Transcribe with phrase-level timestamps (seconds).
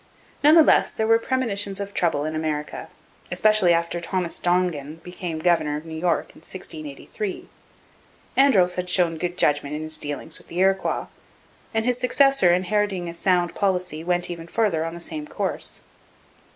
[0.43, 2.87] None the less, there were premonitions of trouble in America,
[3.31, 7.47] especially after Thomas Dongan became governor of New York in 1683.
[8.35, 11.05] Andros had shown good judgment in his dealings with the Iroquois,
[11.71, 15.83] and his successor, inheriting a sound policy, went even further on the same course.